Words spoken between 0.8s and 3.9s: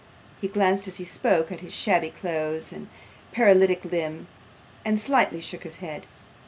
as he spoke, at his shabby clothes and paralytic